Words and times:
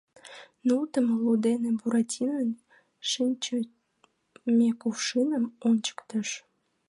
—нултымо 0.67 1.13
лу 1.23 1.33
дене 1.45 1.69
Буратинон 1.79 2.49
шинчыме 3.09 4.69
кувшиным 4.81 5.45
ончыктыш. 5.67 6.29